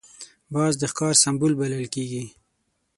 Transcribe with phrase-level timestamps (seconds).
[0.53, 2.23] باز د ښکار سمبول بلل کېږي